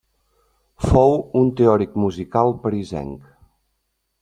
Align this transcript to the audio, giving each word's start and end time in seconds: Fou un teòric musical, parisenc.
Fou 0.85 1.13
un 1.41 1.51
teòric 1.59 1.93
musical, 2.05 2.51
parisenc. 2.65 3.31